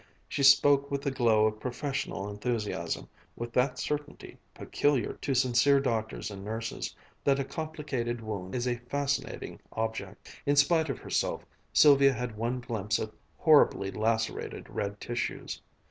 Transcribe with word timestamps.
She 0.27 0.41
spoke 0.41 0.89
with 0.89 1.03
the 1.03 1.11
glow 1.11 1.45
of 1.45 1.59
professional 1.59 2.27
enthusiasm, 2.27 3.07
with 3.35 3.53
that 3.53 3.77
certainty, 3.77 4.39
peculiar 4.55 5.13
to 5.21 5.35
sincere 5.35 5.79
doctors 5.79 6.31
and 6.31 6.43
nurses, 6.43 6.95
that 7.23 7.37
a 7.39 7.43
complicated 7.43 8.19
wound 8.19 8.55
is 8.55 8.67
a 8.67 8.77
fascinating 8.89 9.59
object. 9.73 10.41
In 10.47 10.55
spite 10.55 10.89
of 10.89 10.97
herself 10.97 11.45
Sylvia 11.71 12.13
had 12.13 12.35
one 12.35 12.61
glimpse 12.61 12.97
of 12.97 13.13
horribly 13.37 13.91
lacerated 13.91 14.67
red 14.71 14.99
tissues.... 14.99 15.61